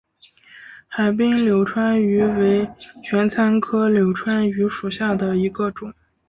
[0.87, 2.67] 海滨柳穿鱼为
[3.03, 5.93] 玄参科柳穿鱼属下的一个种。